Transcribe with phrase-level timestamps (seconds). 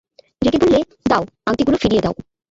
[0.41, 0.79] রেগে বললে,
[1.09, 2.13] দাও, আংটিগুলো ফিরিয়ে দাও।